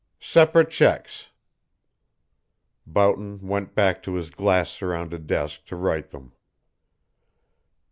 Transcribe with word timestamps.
"Separate 0.19 0.71
checks." 0.71 1.29
Boughton 2.87 3.37
went 3.47 3.75
back 3.75 4.01
to 4.01 4.15
his 4.15 4.31
glass 4.31 4.71
surrounded 4.71 5.27
desk 5.27 5.63
to 5.67 5.75
write 5.75 6.09
them. 6.09 6.31